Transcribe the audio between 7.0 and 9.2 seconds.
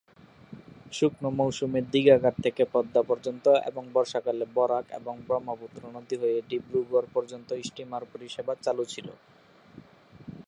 পর্যন্ত স্টিমার পরিষেবা চালু ছিল।